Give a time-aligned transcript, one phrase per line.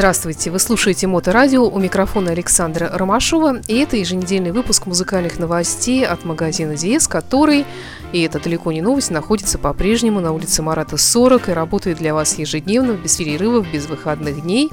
[0.00, 6.24] Здравствуйте, вы слушаете Моторадио, у микрофона Александра Ромашова, и это еженедельный выпуск музыкальных новостей от
[6.24, 7.66] магазина Диес, который,
[8.10, 12.38] и это далеко не новость, находится по-прежнему на улице Марата 40 и работает для вас
[12.38, 14.70] ежедневно, без перерывов, без выходных дней.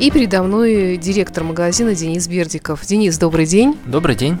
[0.00, 2.84] И передо мной директор магазина Денис Бердиков.
[2.84, 3.78] Денис, добрый день.
[3.86, 4.36] Добрый день.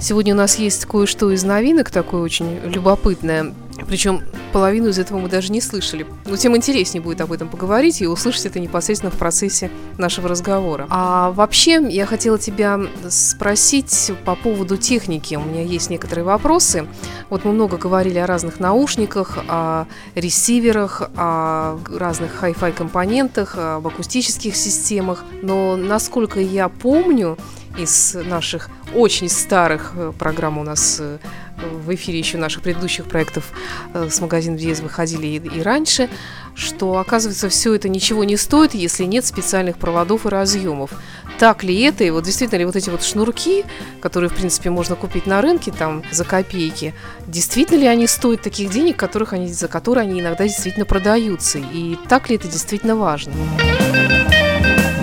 [0.00, 3.52] Сегодня у нас есть кое-что из новинок, такое очень любопытное.
[3.86, 6.06] Причем половину из этого мы даже не слышали.
[6.26, 10.86] Но тем интереснее будет об этом поговорить и услышать это непосредственно в процессе нашего разговора.
[10.90, 15.34] А вообще, я хотела тебя спросить по поводу техники.
[15.34, 16.86] У меня есть некоторые вопросы.
[17.30, 24.56] Вот мы много говорили о разных наушниках, о ресиверах, о разных Hi-Fi компонентах, об акустических
[24.56, 25.24] системах.
[25.42, 27.36] Но насколько я помню,
[27.78, 31.18] из наших очень старых э, программ у нас э,
[31.62, 33.52] в эфире еще наших предыдущих проектов
[33.94, 36.08] э, с магазином Диез выходили и раньше,
[36.54, 40.90] что, оказывается, все это ничего не стоит, если нет специальных проводов и разъемов.
[41.38, 42.04] Так ли это?
[42.04, 43.64] И вот действительно ли вот эти вот шнурки,
[44.00, 46.94] которые, в принципе, можно купить на рынке там за копейки,
[47.26, 51.58] действительно ли они стоят таких денег, которых они, за которые они иногда действительно продаются?
[51.58, 53.34] И так ли это действительно важно?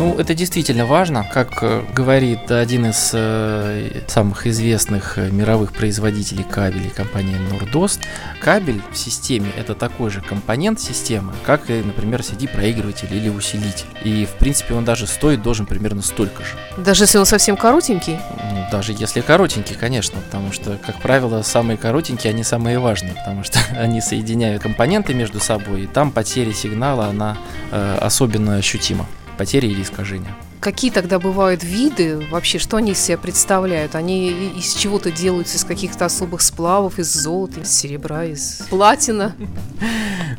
[0.05, 1.25] Ну, это действительно важно.
[1.33, 8.01] Как э, говорит один из э, самых известных э, мировых производителей кабелей, компания Nordost,
[8.39, 13.87] кабель в системе это такой же компонент системы, как, и, например, CD-проигрыватель или усилитель.
[14.03, 16.51] И, в принципе, он даже стоит должен примерно столько же.
[16.77, 18.19] Даже если он совсем коротенький?
[18.51, 23.43] Ну, даже если коротенький, конечно, потому что, как правило, самые коротенькие, они самые важные, потому
[23.43, 27.39] что они соединяют компоненты между собой, и там потеря сигнала, она
[27.71, 30.33] э, особенно ощутима потери или искажения.
[30.59, 33.93] Какие тогда бывают виды вообще, что они из себя представляют?
[33.93, 39.35] Они из чего-то делаются, из каких-то особых сплавов, из золота, из серебра, из платина?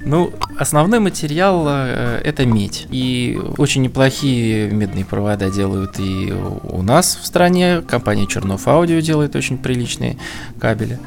[0.04, 2.86] Ну, основной материал э, это медь.
[2.90, 7.82] И очень неплохие медные провода делают и у нас в стране.
[7.82, 10.16] Компания Чернов Аудио делает очень приличные
[10.60, 11.00] кабели.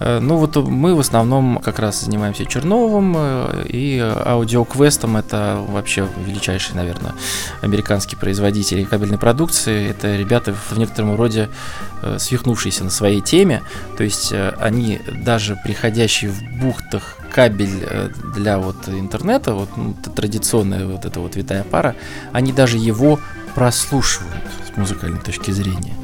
[0.00, 5.16] Э, ну вот мы в основном как раз занимаемся Черновым э, и аудиоквестом.
[5.16, 7.12] Это вообще величайший, наверное,
[7.60, 9.90] американский производитель кабельной продукции.
[9.90, 11.50] Это ребята в некотором роде
[12.02, 13.62] э, свихнувшиеся на своей теме.
[13.96, 17.86] То есть они даже приходящие в бухтах кабель
[18.34, 21.94] для вот интернета, вот ну, традиционная вот эта вот витая пара,
[22.32, 23.20] они даже его
[23.54, 25.94] прослушивают с музыкальной точки зрения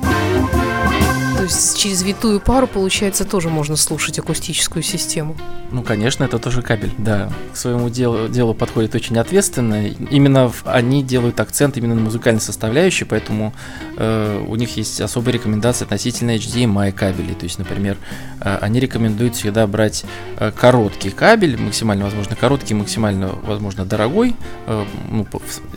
[1.42, 5.36] есть через витую пару, получается, тоже можно слушать акустическую систему.
[5.72, 7.28] Ну, конечно, это тоже кабель, да.
[7.52, 9.88] К своему делу, делу подходит очень ответственно.
[9.88, 13.52] Именно они делают акцент именно на музыкальной составляющей, поэтому
[13.96, 17.34] э, у них есть особые рекомендации относительно HDMI кабелей.
[17.34, 17.96] То есть, например,
[18.40, 20.04] э, они рекомендуют всегда брать
[20.38, 24.36] э, короткий кабель, максимально возможно короткий, максимально возможно дорогой,
[24.66, 25.26] э, ну,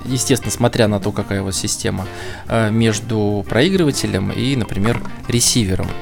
[0.05, 2.05] естественно, смотря на то, какая у вас система,
[2.47, 5.48] э, между проигрывателем и, например, ресивером,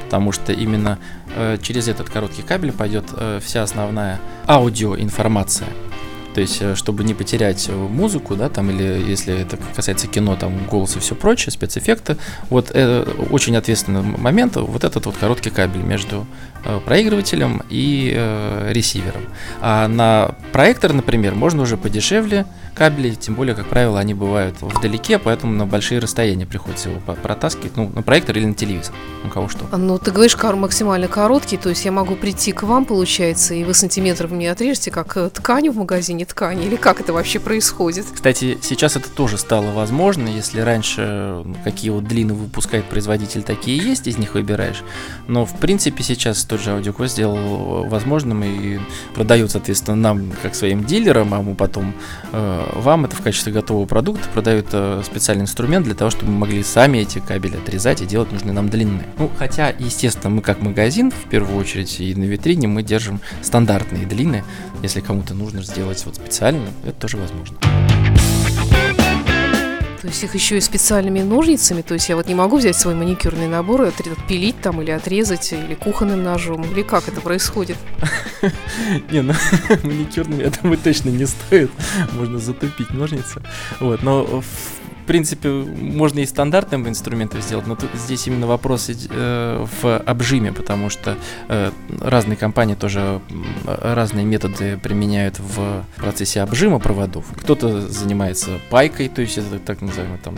[0.04, 1.00] потому что именно
[1.36, 5.70] э, через этот короткий кабель пойдет э, вся основная аудиоинформация.
[6.38, 10.66] То есть, э, чтобы не потерять музыку, да, там, или если это касается кино, там,
[10.68, 12.18] голос и все прочее, спецэффекты,
[12.50, 18.72] вот это очень ответственный момент, вот этот вот короткий кабель между э, проигрывателем и э,
[18.72, 19.22] ресивером.
[19.62, 22.46] А на проектор, например, можно уже подешевле,
[22.78, 27.76] кабелей, тем более, как правило, они бывают вдалеке, поэтому на большие расстояния приходится его протаскивать,
[27.76, 28.94] ну, на проектор или на телевизор,
[29.26, 29.66] у кого что.
[29.76, 33.74] Ну, ты говоришь, максимально короткий, то есть я могу прийти к вам, получается, и вы
[33.74, 38.06] сантиметров мне отрежете, как э, ткань в магазине ткани, или как это вообще происходит?
[38.14, 44.08] Кстати, сейчас это тоже стало возможно, если раньше какие вот длины выпускает производитель, такие есть,
[44.08, 44.84] из них выбираешь,
[45.28, 48.80] но, в принципе, сейчас тот же AudioQuest сделал возможным и
[49.14, 51.94] продает, соответственно, нам, как своим дилерам, а мы потом
[52.32, 56.40] э, вам это в качестве готового продукта продают э, специальный инструмент для того, чтобы мы
[56.40, 59.04] могли сами эти кабели отрезать и делать нужные нам длины.
[59.18, 64.06] Ну, хотя, естественно, мы как магазин, в первую очередь, и на витрине мы держим стандартные
[64.06, 64.44] длины.
[64.82, 67.58] Если кому-то нужно сделать вот специально, это тоже возможно.
[70.08, 72.96] То есть их еще и специальными ножницами, то есть я вот не могу взять свой
[72.96, 77.76] маникюрный набор и отпилить там или отрезать, или кухонным ножом, или как это происходит?
[79.12, 79.34] Не, ну
[79.84, 81.70] маникюрными, я думаю, точно не стоит,
[82.14, 83.42] можно затупить ножницы.
[83.82, 84.42] Вот, но
[85.08, 90.90] принципе, можно и стандартным инструментом сделать, но тут, здесь именно вопрос э, в обжиме, потому
[90.90, 91.18] что
[91.48, 91.72] э,
[92.02, 93.22] разные компании тоже
[93.66, 97.26] разные методы применяют в процессе обжима проводов.
[97.42, 100.36] Кто-то занимается пайкой, то есть это так называемый там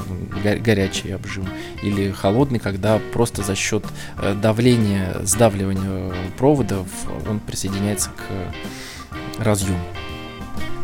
[0.61, 1.47] горячий обжим,
[1.81, 3.83] или холодный, когда просто за счет
[4.17, 6.87] э, давления, сдавливания проводов
[7.27, 9.79] он присоединяется к разъему.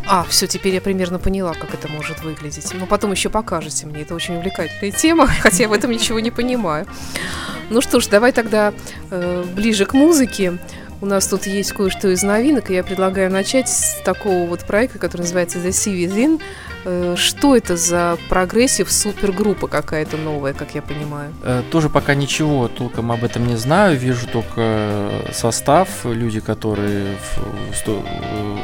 [0.08, 2.74] А, все, теперь я примерно поняла, как это может выглядеть.
[2.74, 4.04] Но потом еще покажете мне.
[4.04, 6.86] Это очень увлекательная тема, хотя я в этом ничего не понимаю.
[7.70, 8.74] Ну что ж, давай тогда
[9.10, 10.58] э, ближе к музыке.
[11.02, 14.98] У нас тут есть кое-что из новинок, и я предлагаю начать с такого вот проекта,
[14.98, 16.42] который называется The Sea Within.
[16.86, 21.34] Э, что это за progressive супергруппа какая-то новая, как я понимаю?
[21.44, 23.98] Э, тоже пока ничего толком об этом не знаю.
[23.98, 27.18] Вижу только состав, люди, которые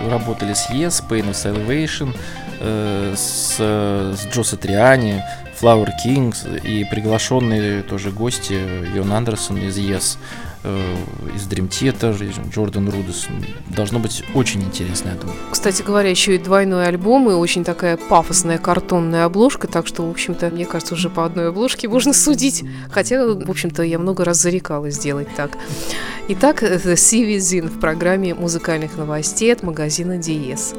[0.10, 2.16] работали с Yes, Pain of Salvation,
[2.60, 5.24] э, с, с Джо Сатриани,
[5.60, 8.58] Flower Kings и приглашенные тоже гости
[8.96, 10.18] Йон Андерсон из Yes.
[10.64, 10.96] Э,
[11.36, 12.16] из Dream Theater,
[12.52, 13.28] Джордан Рудес.
[13.76, 15.36] Должно быть очень интересно, я думаю.
[15.50, 20.12] Кстати говоря, еще и двойной альбом, и очень такая пафосная картонная обложка, так что, в
[20.12, 22.64] общем-то, мне кажется, уже по одной обложке можно судить.
[22.92, 25.58] Хотя, в общем-то, я много раз зарекалась сделать так.
[26.28, 30.76] Итак, The Sea Within в программе музыкальных новостей от магазина Диес.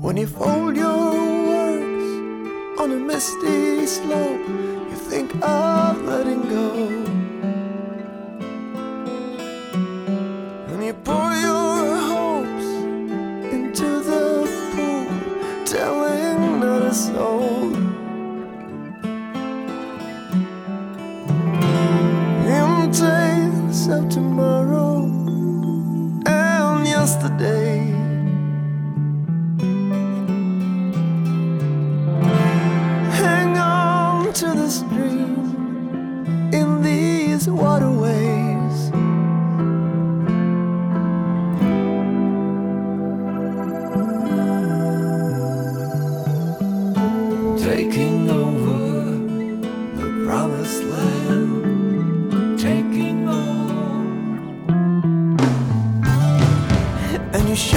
[0.00, 1.12] When you fold your
[1.46, 4.71] works on a misty slope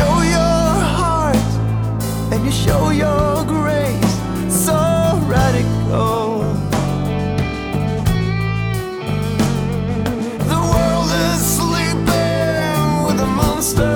[0.05, 1.35] show your heart
[2.31, 4.13] and you show your grace
[4.65, 4.77] so
[5.25, 6.43] radical.
[10.51, 13.94] The world is sleeping with a monster.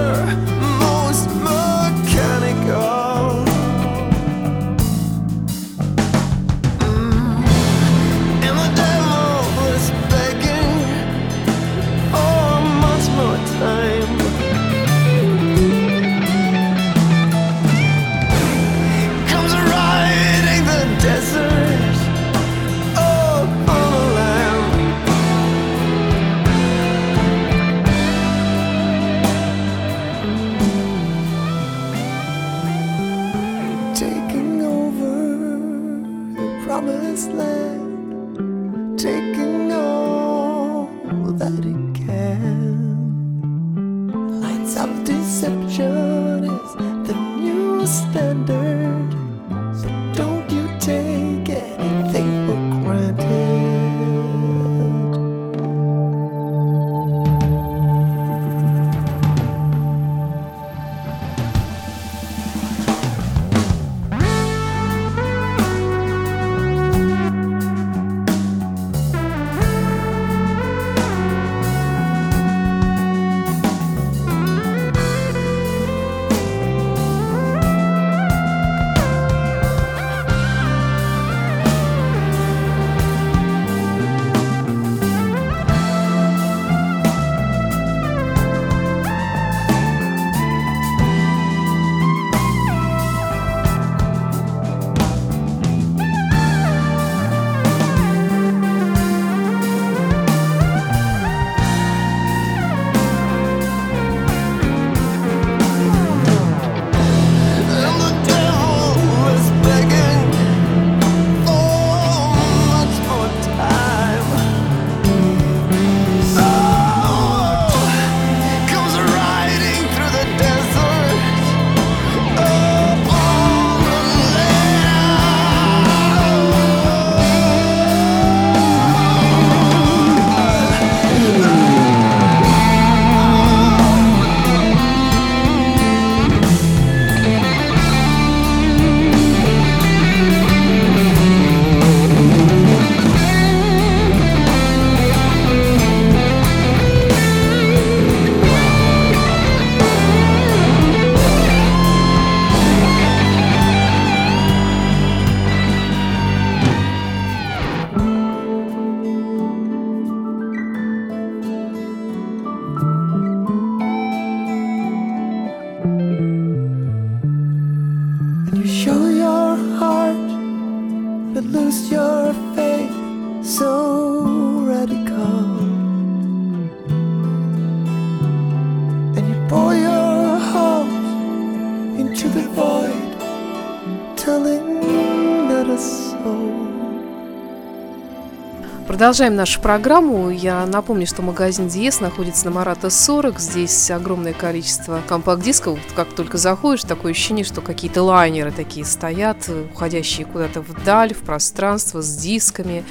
[189.09, 190.29] Продолжаем нашу программу.
[190.29, 193.39] Я напомню, что магазин Диес находится на Марата 40.
[193.39, 195.79] Здесь огромное количество компакт-дисков.
[195.95, 202.03] Как только заходишь, такое ощущение, что какие-то лайнеры такие стоят, уходящие куда-то вдаль, в пространство,
[202.03, 202.85] с дисками,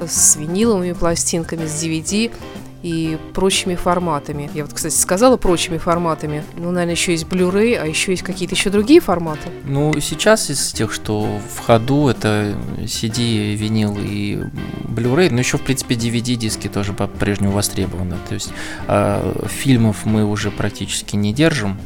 [0.00, 2.32] с виниловыми пластинками, с DVD
[2.86, 4.48] и прочими форматами.
[4.54, 6.44] Я вот, кстати, сказала прочими форматами.
[6.56, 9.48] Ну, наверное, еще есть Blu-ray, а еще есть какие-то еще другие форматы.
[9.64, 14.36] Ну, сейчас из тех, что в ходу, это CD, винил и
[14.84, 18.14] Blu-ray, но еще, в принципе, DVD-диски тоже по-прежнему востребованы.
[18.28, 18.52] То есть
[18.86, 21.78] э, фильмов мы уже практически не держим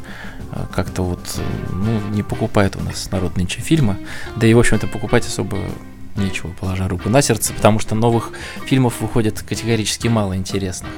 [0.52, 1.40] а, как-то вот,
[1.72, 3.96] ну, не покупает у нас народ нынче фильмы,
[4.36, 5.56] да и, в общем-то, покупать особо
[6.20, 8.30] нечего, положа руку на сердце, потому что новых
[8.66, 10.90] фильмов выходит категорически мало интересных.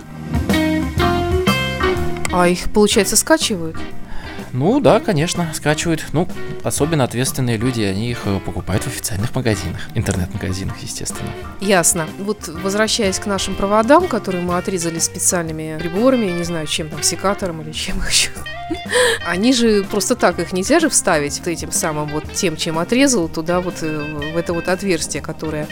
[2.33, 3.77] А их, получается, скачивают?
[4.53, 6.05] Ну да, конечно, скачивают.
[6.13, 6.29] Ну,
[6.63, 11.31] особенно ответственные люди, они их э, покупают в официальных магазинах, интернет-магазинах, естественно.
[11.61, 12.07] Ясно.
[12.19, 17.03] Вот возвращаясь к нашим проводам, которые мы отрезали специальными приборами, я не знаю, чем там,
[17.03, 18.31] секатором или чем еще.
[19.27, 23.61] Они же просто так их нельзя же вставить этим самым вот тем, чем отрезал, туда
[23.61, 25.69] вот э, в это вот отверстие, которое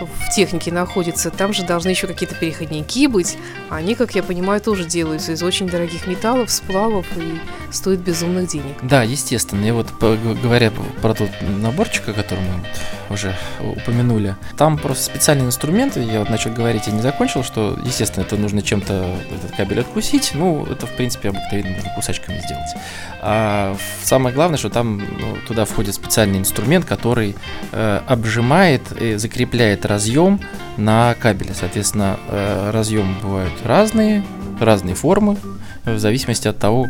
[0.00, 3.36] в технике находится, там же должны еще какие-то переходники быть.
[3.68, 7.38] Они, как я понимаю, тоже делаются из очень дорогих металлов, сплавов и
[7.72, 8.76] стоят безумных денег.
[8.82, 9.64] Да, естественно.
[9.64, 10.70] И вот говоря
[11.02, 16.00] про тот наборчик, о котором мы вот уже упомянули, там просто специальные инструменты.
[16.00, 20.32] Я вот начал говорить и не закончил, что, естественно, это нужно чем-то этот кабель откусить.
[20.34, 21.92] Ну, это, в принципе, обыкновенно можно
[22.28, 22.84] кусачками сделать.
[23.20, 27.34] А самое главное, что там ну, туда входит специальный инструмент, который
[27.72, 30.40] э, обжимает и закрепляет разъем
[30.76, 31.52] на кабеле.
[31.54, 34.24] Соответственно, э, разъемы бывают разные,
[34.60, 35.36] разные формы,
[35.84, 36.86] в зависимости от того,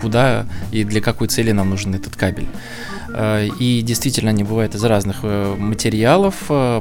[0.00, 2.48] куда и для какой цели нам нужен этот кабель.
[3.14, 6.34] Э, и действительно они бывают из разных э, материалов,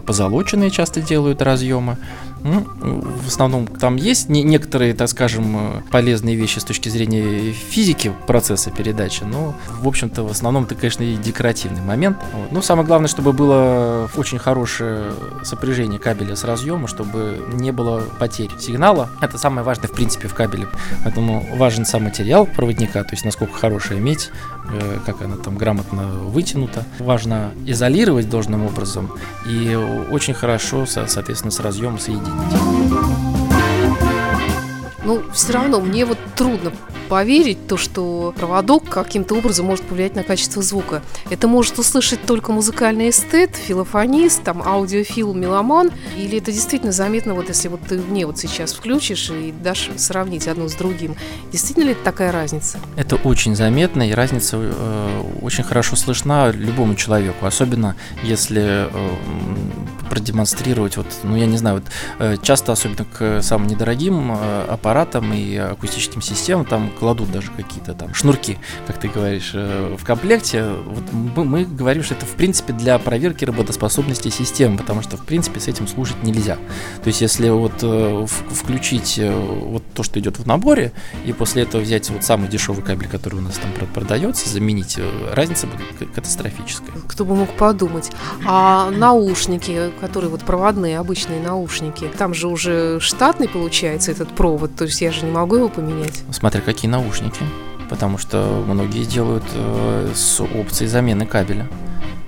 [0.06, 1.98] позолоченные часто делают разъемы,
[2.44, 8.12] в основном там есть не, некоторые, так скажем, э, полезные вещи с точки зрения физики
[8.28, 12.18] процесса передачи, но, в общем-то, в основном это, конечно, и декоративный момент.
[12.34, 12.52] Вот.
[12.52, 18.52] Ну, самое главное, чтобы было очень хорошее сопряжение кабеля с разъемом, чтобы не было потерь
[18.60, 19.10] сигнала.
[19.22, 20.68] Это самое важное, в принципе, в кабеле.
[21.04, 24.32] Поэтому важен сам материал проводника, то есть насколько хорошая медь,
[24.70, 26.84] э, как она там грамотно вытянута.
[27.00, 29.12] Важно изолировать должным образом
[29.48, 29.76] и
[30.12, 32.33] очень хорошо, соответственно, с разъемом соединить.
[35.06, 36.72] Ну, все равно мне вот трудно
[37.10, 41.04] поверить то, что проводок каким-то образом может повлиять на качество звука.
[41.30, 47.50] Это может услышать только музыкальный эстет, филофонист, там, аудиофил, меломан, или это действительно заметно, вот
[47.50, 51.16] если вот ты мне вот сейчас включишь и дашь сравнить одно с другим,
[51.52, 52.80] действительно ли это такая разница?
[52.96, 59.16] Это очень заметно, и разница э, очень хорошо слышна любому человеку, особенно если э,
[60.14, 61.86] продемонстрировать, вот, ну я не знаю, вот,
[62.20, 67.96] э, часто, особенно к самым недорогим э, аппаратам и акустическим системам, там кладут даже какие-то
[67.96, 70.66] там шнурки, как ты говоришь, э, в комплекте.
[70.86, 71.04] Вот
[71.44, 75.68] мы, говорим, что это в принципе для проверки работоспособности системы, потому что в принципе с
[75.68, 76.58] этим слушать нельзя.
[77.04, 80.92] То есть если вот э, включить э, вот то, что идет в наборе,
[81.26, 85.00] и после этого взять вот самый дешевый кабель, который у нас там продается, заменить,
[85.32, 86.92] разница будет катастрофическая.
[87.08, 88.12] Кто бы мог подумать.
[88.46, 94.84] А наушники, которые вот проводные, обычные наушники, там же уже штатный получается этот провод, то
[94.84, 96.24] есть я же не могу его поменять.
[96.30, 97.40] Смотря какие наушники,
[97.90, 101.70] потому что многие делают э, с опцией замены кабеля.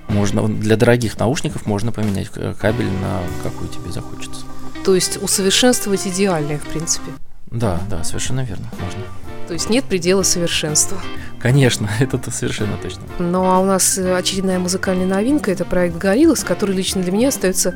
[0.08, 4.46] Можно для дорогих наушников можно поменять кабель на какой тебе захочется.
[4.86, 7.12] То есть усовершенствовать идеальное, в принципе.
[7.52, 9.02] Да, да, совершенно верно, можно.
[9.50, 10.98] То есть нет предела совершенства.
[11.46, 13.04] Конечно, это совершенно точно.
[13.20, 17.28] Ну а у нас э, очередная музыкальная новинка– это проект «Гориллас», который лично для меня
[17.28, 17.76] остается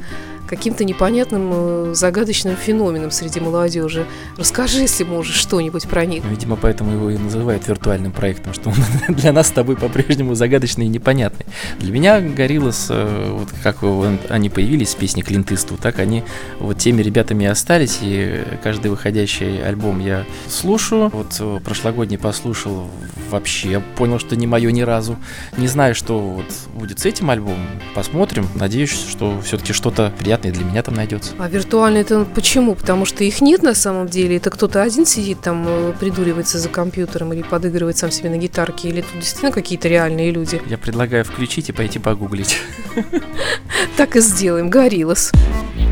[0.49, 4.07] каким-то непонятным э, загадочным феноменом среди молодежи.
[4.35, 6.23] Расскажи, если можешь, что-нибудь про них.
[6.25, 8.75] Видимо, поэтому его и называют виртуальным проектом, что он
[9.15, 11.45] для нас с тобой по-прежнему загадочный и непонятный.
[11.79, 13.77] Для меня Гориллас, э, вот как
[14.29, 16.23] они появились с песней Клинт Иствуд, так они
[16.59, 21.11] вот теми ребятами и остались, и каждый выходящий альбом я слушаю.
[21.13, 22.87] Вот прошлогодний послушал
[23.29, 23.58] вообще,
[23.97, 25.17] понял, что не мое ни разу.
[25.57, 28.47] Не знаю, что вот будет с этим альбомом, посмотрим.
[28.55, 31.33] Надеюсь, что все-таки что-то приятное для меня там найдется.
[31.37, 32.75] А виртуальные это почему?
[32.75, 34.37] Потому что их нет на самом деле.
[34.37, 38.89] Это кто-то один сидит там, э, придуривается за компьютером или подыгрывает сам себе на гитарке,
[38.89, 40.61] или тут действительно какие-то реальные люди?
[40.67, 42.57] Я предлагаю включить и пойти погуглить.
[43.97, 44.69] Так и сделаем.
[44.69, 45.31] Гориллас.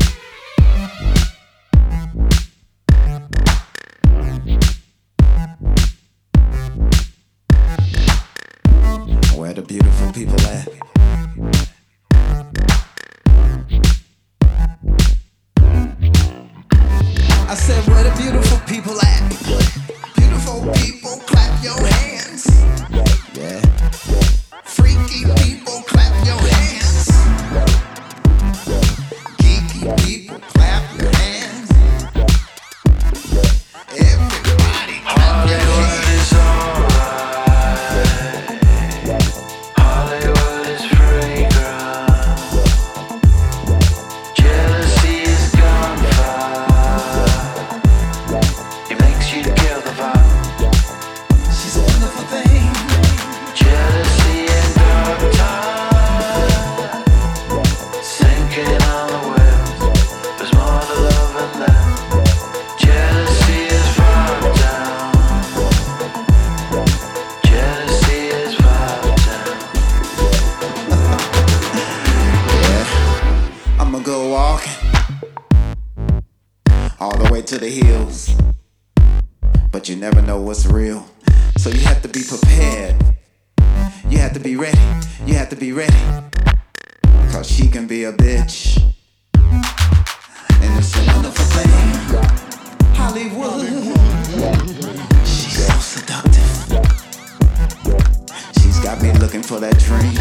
[99.28, 100.16] looking for that dream.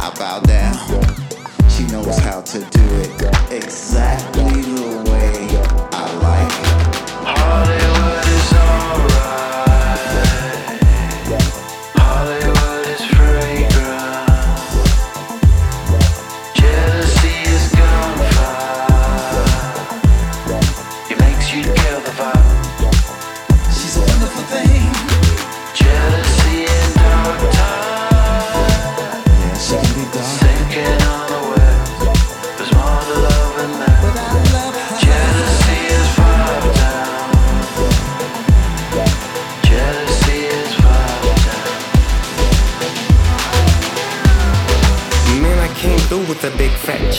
[0.00, 0.74] I bow down.
[1.70, 5.46] She knows how to do it exactly the way
[5.92, 7.89] I like it.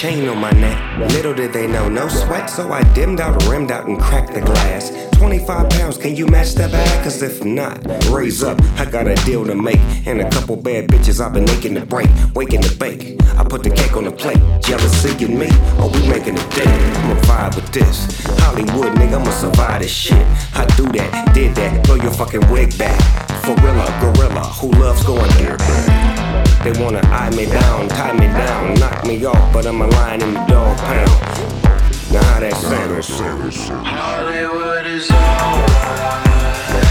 [0.02, 1.12] Chain on my neck.
[1.14, 4.42] Little did they know, no sweat, so I dimmed out, rimmed out, and cracked the
[4.42, 4.90] glass.
[5.12, 7.04] 25 pounds, can you match that bag?
[7.04, 7.78] Cause if not,
[8.10, 9.80] raise up, I got a deal to make.
[10.08, 13.22] And a couple bad bitches I've been aching to break, waking to bake.
[13.38, 16.68] I put the cake on the plate, jealousy in me, or we making a date.
[16.98, 18.26] I'ma vibe with this.
[18.40, 20.26] Hollywood, nigga, I'ma survive this shit.
[20.56, 23.00] I do that, did that, throw your fucking wig back.
[23.46, 26.01] Gorilla, gorilla, who loves going there?
[26.64, 30.22] They wanna eye me down, tie me down, knock me off, but I'm a lion
[30.22, 31.22] in the dog pound.
[32.12, 33.86] Now how that sound?
[33.86, 36.91] Hollywood is alright.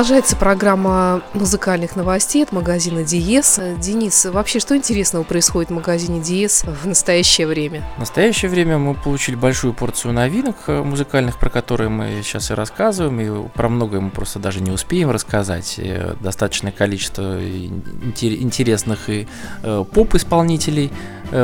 [0.00, 3.60] Продолжается программа музыкальных новостей от магазина Диес.
[3.80, 7.84] Денис, вообще что интересного происходит в магазине Диес в настоящее время?
[7.96, 12.54] В настоящее время мы получили большую порцию новинок э, музыкальных, про которые мы сейчас и
[12.54, 15.74] рассказываем, и про многое мы просто даже не успеем рассказать.
[15.76, 19.28] Э, Достаточное количество интересных и
[19.62, 20.90] э, поп-исполнителей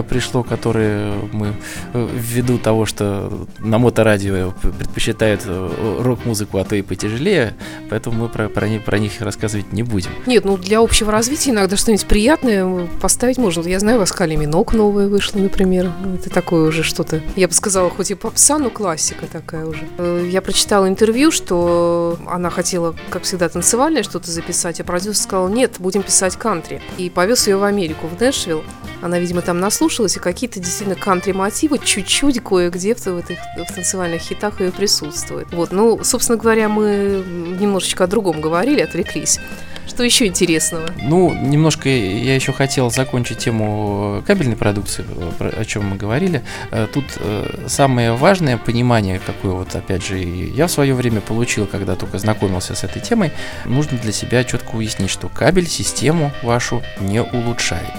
[0.09, 1.55] пришло, которые мы
[1.93, 7.55] ввиду того, что на моторадио предпочитают рок-музыку, а то и потяжелее,
[7.89, 10.11] поэтому мы мы про, про, про них рассказывать не будем.
[10.27, 13.67] Нет, ну для общего развития иногда что-нибудь приятное поставить можно.
[13.67, 15.93] Я знаю, у вас Кали Минок новая вышла, например.
[16.19, 19.87] Это такое уже что-то, я бы сказала, хоть и попса, но классика такая уже.
[19.99, 25.49] Э, я прочитала интервью, что она хотела, как всегда, танцевальное что-то записать, а продюсер сказал,
[25.49, 26.81] нет, будем писать кантри.
[26.99, 28.63] И повез ее в Америку, в Нэшвилл.
[29.03, 34.23] Она, видимо, там наслушалась, и какие-то действительно кантри-мотивы чуть-чуть кое-где в, в этих в танцевальных
[34.23, 35.53] хитах ее присутствуют.
[35.53, 37.23] Вот, ну, собственно говоря, мы
[37.61, 39.41] немножечко о другом говорили, отвлеклись.
[39.87, 40.89] Что еще интересного?
[41.01, 45.05] Ну, немножко я еще хотел закончить тему кабельной продукции,
[45.39, 46.43] о чем мы говорили.
[46.71, 51.67] Э, тут э, самое важное понимание, какое вот, опять же, я в свое время получил,
[51.67, 53.33] когда только знакомился с этой темой,
[53.65, 57.95] нужно для себя четко уяснить, что кабель систему вашу не улучшает.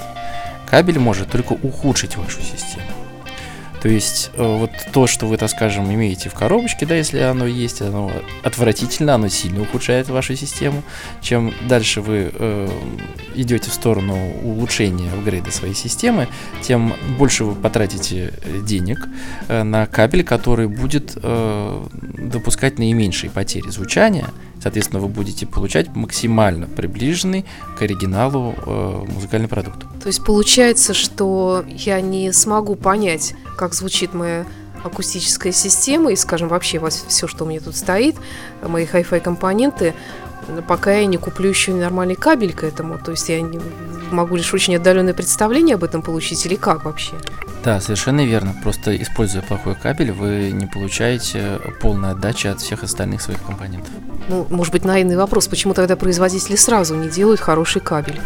[0.70, 3.07] Кабель может только ухудшить вашу систему.
[3.82, 7.46] То есть э, вот то, что вы, так скажем, имеете в коробочке, да, если оно
[7.46, 8.12] есть, оно
[8.44, 10.84] отвратительно, оно сильно ухудшает вашу систему.
[11.22, 12.70] Чем дальше вы э,
[13.36, 16.28] идете в сторону улучшения апгрейда своей системы,
[16.62, 19.00] тем больше вы потратите денег
[19.48, 24.28] э, на кабель, который будет э, допускать наименьшие потери звучания.
[24.68, 27.46] Соответственно, вы будете получать максимально приближенный
[27.78, 29.80] к оригиналу э, музыкальный продукт.
[30.04, 34.46] То есть получается, что я не смогу понять, как звучит моя
[34.84, 38.18] акустическая система и, скажем, вообще все, что у меня тут стоит,
[38.62, 39.94] мои хай-фай компоненты,
[40.68, 42.98] пока я не куплю еще нормальный кабель к этому.
[42.98, 43.60] То есть я не,
[44.12, 47.14] могу лишь очень отдаленное представление об этом получить или как вообще?
[47.64, 48.56] Да, совершенно верно.
[48.64, 53.92] Просто используя плохой кабель, вы не получаете полной отдачи от всех остальных своих компонентов.
[54.30, 58.20] Ну, может быть, наивный вопрос, почему тогда производители сразу не делают хороший кабель?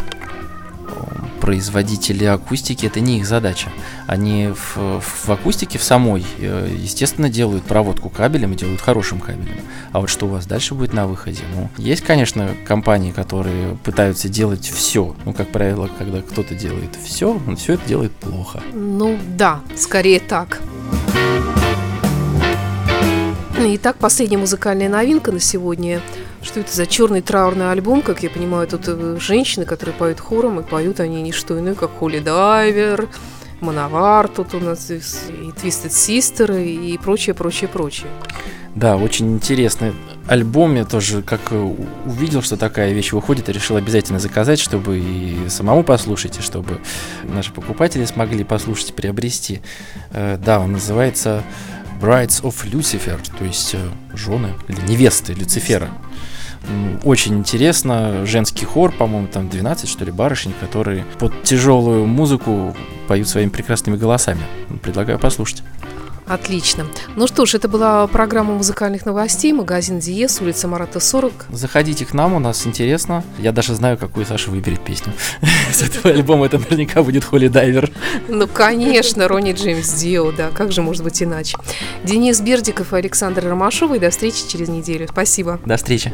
[1.42, 3.68] Производители акустики это не их задача.
[4.06, 9.56] Они в, в акустике в самой, э, естественно, делают проводку кабелем и делают хорошим кабелем.
[9.90, 11.40] А вот что у вас дальше будет на выходе?
[11.56, 15.16] Ну, есть, конечно, компании, которые пытаются делать все.
[15.24, 18.62] Ну, как правило, когда кто-то делает все, он все это делает плохо.
[18.72, 20.62] Ну да, скорее так.
[23.58, 26.00] Итак, последняя музыкальная новинка на сегодня–
[26.42, 30.60] что это за черный траурный альбом, как я понимаю, тут э, женщины, которые поют хором,
[30.60, 33.08] и поют они не что иное, как Холли Дайвер,
[33.60, 38.08] Мановар тут у нас, и Twisted Sister, и прочее, прочее, прочее.
[38.74, 39.92] Да, очень интересный
[40.26, 40.74] альбом.
[40.76, 41.74] Я тоже как э,
[42.06, 46.80] увидел, что такая вещь выходит, и решил обязательно заказать, чтобы и самому послушать, и чтобы
[47.22, 49.60] наши покупатели смогли послушать, приобрести.
[50.10, 51.44] Э, да, он называется
[52.00, 53.76] Brides of Lucifer, то есть
[54.14, 55.90] жены или невесты Люцифера.
[57.04, 58.24] Очень интересно.
[58.26, 62.76] Женский хор, по-моему, там 12, что ли, барышень, которые под тяжелую музыку
[63.08, 64.42] поют своими прекрасными голосами.
[64.82, 65.62] Предлагаю послушать.
[66.26, 66.86] Отлично.
[67.16, 71.46] Ну что ж, это была программа музыкальных новостей, магазин Диес, улица Марата 40.
[71.50, 73.24] Заходите к нам, у нас интересно.
[73.38, 75.12] Я даже знаю, какую Саша выберет песню.
[75.72, 77.90] С этого альбома это наверняка будет Холли Дайвер.
[78.28, 81.58] Ну, конечно, Ронни Джеймс Дио, да, как же может быть иначе.
[82.04, 85.08] Денис Бердиков и Александр Ромашов, и до встречи через неделю.
[85.08, 85.60] Спасибо.
[85.66, 86.12] До встречи.